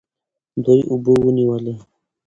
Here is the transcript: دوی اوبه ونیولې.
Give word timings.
دوی 0.63 0.79
اوبه 0.89 1.13
ونیولې. 1.21 1.75